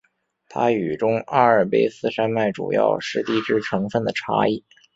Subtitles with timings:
[0.49, 4.65] 它与中阿尔卑斯山脉主要是地质成分的差异。